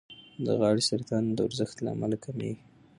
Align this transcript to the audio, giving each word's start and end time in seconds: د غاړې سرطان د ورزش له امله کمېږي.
د 0.45 0.47
غاړې 0.59 0.83
سرطان 0.89 1.23
د 1.35 1.37
ورزش 1.45 1.71
له 1.83 1.89
امله 1.95 2.17
کمېږي. 2.25 2.61